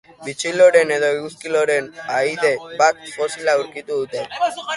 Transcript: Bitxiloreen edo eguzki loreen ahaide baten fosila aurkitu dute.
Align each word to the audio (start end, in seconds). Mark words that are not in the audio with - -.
Bitxiloreen 0.27 0.93
edo 0.95 1.11
eguzki 1.17 1.51
loreen 1.57 1.89
ahaide 2.05 2.51
baten 2.81 3.15
fosila 3.19 3.55
aurkitu 3.59 4.01
dute. 4.03 4.27